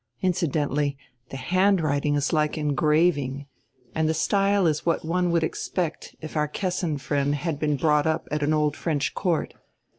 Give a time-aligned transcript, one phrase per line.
[0.23, 0.95] Incident ally,
[1.29, 3.45] the handwriting is like engraving,
[3.93, 8.07] and the style is what one would expect if our Kessin friend had been brought
[8.07, 9.53] up at an Old French court.